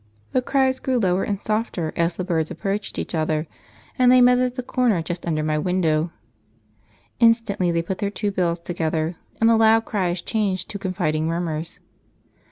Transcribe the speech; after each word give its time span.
The 0.31 0.41
cries 0.41 0.79
grew 0.79 0.97
lower 0.97 1.23
and 1.23 1.39
softer 1.43 1.93
as 1.95 2.17
the 2.17 2.23
birds 2.23 2.49
approached 2.49 2.97
each 2.97 3.13
other, 3.13 3.45
and 3.99 4.11
they 4.11 4.19
met 4.19 4.39
at 4.39 4.55
the 4.55 4.63
corner 4.63 5.03
just 5.03 5.27
under 5.27 5.43
my 5.43 5.59
window. 5.59 6.09
Instantly 7.19 7.69
they 7.69 7.83
put 7.83 7.99
their 7.99 8.09
two 8.09 8.31
bills 8.31 8.59
together 8.59 9.17
and 9.39 9.47
the 9.47 9.55
loud 9.57 9.85
cries 9.85 10.23
changed 10.23 10.71
to 10.71 10.79
confiding 10.79 11.27
murmurs. 11.27 11.79